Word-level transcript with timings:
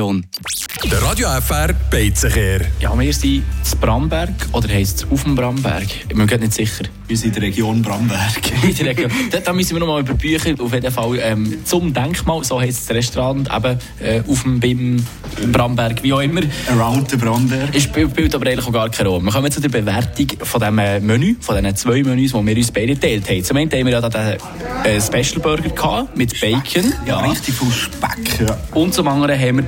Der 0.00 1.02
Radio 1.02 1.28
FR 1.28 1.74
Beizenkehr. 1.90 2.62
Ja, 2.80 2.98
wir 2.98 3.12
sind 3.12 3.44
in 3.44 3.44
Bramberg 3.82 4.30
oder 4.52 4.66
heisst 4.66 5.04
es 5.04 5.10
auf 5.10 5.24
dem 5.24 5.34
Bramberg? 5.34 5.84
Ich 5.84 6.08
bin 6.08 6.16
mir 6.16 6.38
nicht 6.38 6.54
sicher. 6.54 6.84
Wir 7.06 7.18
sind 7.18 7.34
in 7.34 7.34
der 7.34 7.42
Region 7.42 7.82
Bramberg. 7.82 8.40
in 8.62 8.74
der 8.74 8.86
Region. 8.86 9.10
Da, 9.30 9.40
da, 9.40 9.52
müssen 9.52 9.72
wir 9.74 9.80
noch 9.80 9.88
mal 9.88 10.00
über 10.00 10.14
Bücher. 10.14 10.54
Auf 10.58 10.72
jeden 10.72 10.90
Fall 10.90 11.18
ähm, 11.20 11.58
zum 11.64 11.92
Denkmal, 11.92 12.42
so 12.44 12.58
heisst 12.58 12.88
das 12.88 12.96
Restaurant, 12.96 13.50
eben 13.54 13.78
äh, 14.00 14.22
auf 14.26 14.42
dem 14.42 14.58
BIM 14.58 15.04
Bramberg, 15.52 16.02
wie 16.02 16.14
auch 16.14 16.20
immer. 16.20 16.42
Around 16.68 17.10
the 17.10 17.16
Bramberg. 17.16 17.74
Es 17.74 17.82
spielt, 17.82 18.34
aber 18.34 18.46
eigentlich 18.46 18.66
auch 18.66 18.72
gar 18.72 18.88
keine 18.88 19.10
Rolle. 19.10 19.24
Wir 19.24 19.32
kommen 19.32 19.52
zu 19.52 19.60
der 19.60 19.68
Bewertung 19.68 20.28
von 20.40 20.60
diesem 20.60 20.78
äh, 20.78 21.00
Menü, 21.00 21.36
von 21.40 21.56
diesen 21.56 21.76
zwei 21.76 22.02
Menüs, 22.02 22.32
die 22.32 22.46
wir 22.46 22.56
uns 22.56 22.72
beide 22.72 22.94
geteilt 22.94 23.28
haben. 23.28 23.44
Zum 23.44 23.56
einen 23.58 23.70
haben 23.70 23.84
wir 23.84 23.92
ja 23.92 24.08
den 24.08 24.38
äh, 24.84 25.00
Special 25.00 25.42
Burger 25.42 25.68
gehabt, 25.68 26.16
mit 26.16 26.34
Speck. 26.34 26.52
Bacon. 26.52 26.94
Ja, 27.06 27.20
ja, 27.20 27.30
richtig 27.30 27.54
viel 27.54 27.70
Speck. 27.70 28.48
Ja. 28.48 28.56
Und 28.72 28.94
zum 28.94 29.08
anderen 29.08 29.38
haben 29.38 29.56
wir 29.56 29.64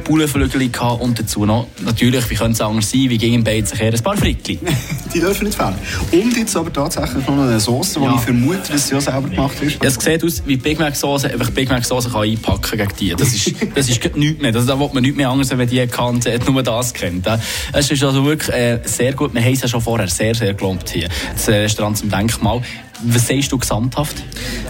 Gehabt 0.72 1.00
und 1.00 1.18
dazu 1.18 1.44
noch, 1.44 1.66
natürlich, 1.84 2.28
wie 2.30 2.34
könnte 2.34 2.52
es 2.52 2.60
anders 2.60 2.90
sein, 2.90 3.08
wie 3.08 3.18
gegen 3.18 3.42
Beizen 3.42 3.78
ein 3.80 4.02
paar 4.02 4.16
Frittli. 4.16 4.58
die 5.14 5.20
dürfen 5.20 5.46
nicht 5.46 5.56
fehlen. 5.56 5.74
Und 6.12 6.36
jetzt 6.36 6.56
aber 6.56 6.72
tatsächlich 6.72 7.26
noch 7.26 7.38
eine 7.38 7.60
Sauce, 7.60 7.94
die 7.94 8.00
ja. 8.00 8.14
ich 8.14 8.20
vermute, 8.20 8.72
dass 8.72 8.88
sie 8.88 8.94
auch 8.94 9.00
selber 9.00 9.28
gemacht 9.28 9.60
ist. 9.60 9.82
Es 9.82 9.94
sieht 9.94 10.24
aus 10.24 10.42
wie 10.46 10.56
Big 10.56 10.78
Mac 10.78 10.96
Sauce, 10.96 11.24
einfach 11.24 11.50
Big 11.50 11.68
Mac 11.68 11.84
Sauce 11.84 12.10
kann 12.10 12.22
einpacken 12.22 12.78
gegen 12.78 12.92
die. 12.98 13.14
Das 13.14 13.32
ist, 13.32 13.54
das 13.74 13.88
ist 13.88 14.16
nichts 14.16 14.40
mehr. 14.40 14.52
Das, 14.52 14.66
da 14.66 14.78
will 14.78 14.90
man 14.92 15.02
nichts 15.02 15.16
mehr 15.16 15.28
anders, 15.28 15.50
wenn 15.50 15.68
die 15.68 15.86
kennt, 15.86 16.48
nur 16.48 16.62
das 16.62 16.92
kennt. 16.92 17.26
Es 17.72 17.90
ist 17.90 18.02
also 18.02 18.24
wirklich 18.24 18.54
äh, 18.54 18.80
sehr 18.84 19.12
gut. 19.12 19.34
Wir 19.34 19.42
haben 19.42 19.52
es 19.52 19.62
ja 19.62 19.68
schon 19.68 19.80
vorher 19.80 20.08
sehr, 20.08 20.34
sehr 20.34 20.54
gelobt 20.54 20.90
hier. 20.90 21.08
Das 21.34 21.48
Restaurant 21.48 21.98
zum 21.98 22.10
Denkmal. 22.10 22.62
Was 23.04 23.26
sagst 23.26 23.50
du 23.50 23.58
gesamthaft? 23.58 24.22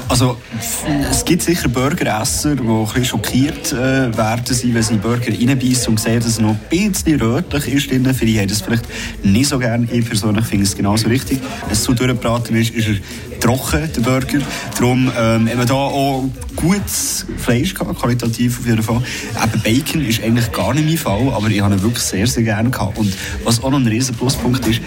Also, 0.09 0.37
es 1.11 1.25
gibt 1.25 1.43
sicher 1.43 1.69
Burgeresser, 1.69 2.57
die 2.57 2.63
ein 2.63 2.85
bisschen 2.85 3.05
schockiert 3.05 3.73
äh, 3.73 4.17
werden, 4.17 4.45
wenn 4.75 4.83
sie 4.83 4.97
Burger 4.97 5.33
reinbeissen 5.33 5.89
und 5.89 6.01
sehen, 6.01 6.21
dass 6.21 6.27
es 6.27 6.41
noch 6.41 6.51
ein 6.51 6.61
bisschen 6.71 7.21
rötlich 7.21 7.69
ist. 7.69 7.91
Drin. 7.91 8.15
Viele 8.15 8.41
haben 8.41 8.49
das 8.49 8.61
vielleicht 8.63 8.85
nicht 9.23 9.49
so 9.49 9.59
gerne. 9.59 9.87
Ich 9.91 10.07
persönlich 10.07 10.45
finde 10.45 10.65
es 10.65 10.77
genauso 10.77 11.09
richtig. 11.09 11.41
Wenn 11.65 11.73
es 11.73 11.83
zu 11.83 11.95
durchgebraten 11.95 12.57
ist, 12.57 12.75
ist 12.75 12.89
er 12.89 13.41
trocken, 13.41 13.91
der 13.95 14.01
Burger. 14.01 14.39
Darum 14.79 15.07
ähm, 15.07 15.49
haben 15.49 15.59
wir 15.59 15.65
hier 15.65 15.75
auch 15.75 16.25
gutes 16.55 17.27
Fleisch 17.39 17.75
gehabt, 17.75 17.99
qualitativ 17.99 18.61
auf 18.61 18.67
jeden 18.67 18.83
Fall. 18.83 19.03
Eben 19.43 19.63
Bacon 19.63 20.05
ist 20.05 20.23
eigentlich 20.23 20.53
gar 20.53 20.75
nicht 20.75 20.87
mein 20.87 20.97
Fall, 20.97 21.33
aber 21.35 21.49
ich 21.49 21.61
habe 21.61 21.75
ihn 21.75 21.83
wirklich 21.83 22.05
sehr, 22.05 22.27
sehr 22.27 22.45
gerne 22.45 22.71
gehabt. 22.71 22.99
Und 22.99 23.13
was 23.45 23.63
auch 23.63 23.71
noch 23.71 23.79
ein 23.79 23.87
riesen 23.87 24.15
Pluspunkt 24.15 24.67
ist, 24.67 24.81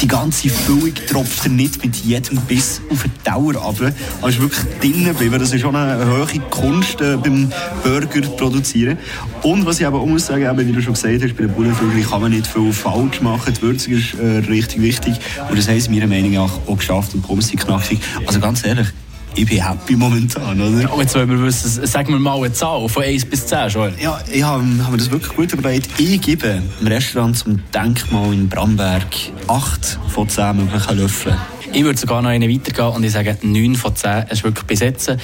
die 0.00 0.08
ganze 0.08 0.50
Füllung 0.50 0.92
tropft 1.08 1.48
nicht 1.48 1.82
mit 1.82 1.96
jedem 1.96 2.38
Biss 2.42 2.82
auf 2.92 3.02
den 3.02 3.12
Dauer 3.24 3.56
ab. 3.56 3.76
Er 3.80 4.28
ist 4.28 4.40
wirklich 4.40 4.64
drinnen 4.80 5.06
geblieben. 5.06 5.38
Das 5.38 5.52
ist 5.52 5.60
schon 5.60 5.74
eine 5.74 6.06
hohe 6.06 6.40
Kunst 6.50 7.00
äh, 7.00 7.16
beim 7.16 7.50
Burger 7.82 8.20
produzieren. 8.36 8.98
Und 9.42 9.66
was 9.66 9.80
ich 9.80 9.86
aber 9.86 10.00
auch 10.00 10.06
muss 10.06 10.26
sagen, 10.26 10.44
eben, 10.44 10.68
wie 10.68 10.72
du 10.72 10.82
schon 10.82 10.94
gesagt 10.94 11.22
hast, 11.22 11.36
bei 11.36 11.44
den 11.44 11.54
Bullenflügeln 11.54 12.06
kann 12.08 12.20
man 12.20 12.30
nicht 12.30 12.46
viel 12.46 12.72
falsch 12.72 13.20
machen. 13.20 13.54
Die 13.54 13.62
Würzung 13.62 13.94
ist 13.94 14.14
äh, 14.14 14.38
richtig 14.50 14.80
wichtig. 14.80 15.14
Und 15.48 15.58
das 15.58 15.68
haben 15.68 15.80
sie 15.80 15.90
meiner 15.90 16.06
Meinung 16.06 16.32
nach 16.32 16.52
auch 16.66 16.76
geschafft. 16.76 17.14
Und 17.14 17.22
Pommes 17.22 17.48
sind 17.48 17.60
knackig. 17.60 17.98
Also 18.26 18.40
ganz 18.40 18.64
ehrlich, 18.64 18.88
ich 19.34 19.46
bin 19.46 19.66
happy 19.66 19.96
momentan, 19.96 20.60
oder? 20.60 20.82
Ja, 20.82 20.90
jetzt 20.98 21.14
wollen 21.14 21.30
wir 21.30 21.42
wissen, 21.42 21.86
sagen 21.86 22.12
wir 22.12 22.18
mal 22.18 22.36
eine 22.36 22.52
Zahl, 22.52 22.86
von 22.88 23.02
1 23.02 23.24
bis 23.24 23.46
10, 23.46 23.70
schon. 23.70 23.92
Ja, 23.98 24.20
ich 24.30 24.42
habe 24.42 24.62
hab 24.82 24.90
mir 24.90 24.98
das 24.98 25.10
wirklich 25.10 25.34
gut 25.34 25.52
überlegt. 25.52 25.88
Ich 25.98 26.20
gebe 26.20 26.60
dem 26.80 26.86
Restaurant 26.86 27.36
zum 27.36 27.62
Denkmal 27.72 28.32
in 28.34 28.48
Bramberg 28.48 29.06
8 29.48 29.98
von 30.08 30.28
10 30.28 30.56
möglichen 30.56 30.98
Löffeln. 30.98 31.36
Ich 31.74 31.84
würde 31.84 31.98
sogar 31.98 32.20
noch 32.20 32.28
einen 32.28 32.50
weitergehen 32.50 32.88
und 32.88 33.02
ich 33.02 33.12
sage 33.12 33.38
9 33.40 33.76
von 33.76 33.96
10. 33.96 34.24
Es 34.28 34.38
ist 34.38 34.44
wirklich 34.44 34.66
besetzen. 34.66 35.18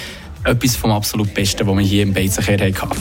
Etwas 0.44 0.76
vom 0.76 0.92
absolut 0.92 1.34
Besten, 1.34 1.66
was 1.66 1.76
wir 1.76 1.84
hier 1.84 2.02
im 2.04 2.14
Beizenkehr 2.14 2.58
hatten. 2.58 2.98